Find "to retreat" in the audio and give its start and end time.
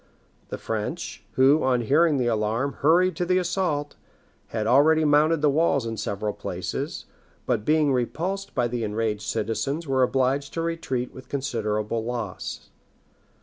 10.55-11.13